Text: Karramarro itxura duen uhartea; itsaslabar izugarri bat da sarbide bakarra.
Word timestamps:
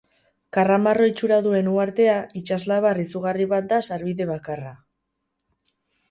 Karramarro 0.55 1.09
itxura 1.09 1.35
duen 1.47 1.67
uhartea; 1.73 2.15
itsaslabar 2.39 3.01
izugarri 3.03 3.45
bat 3.51 3.67
da 3.73 3.79
sarbide 3.89 4.27
bakarra. 4.31 4.73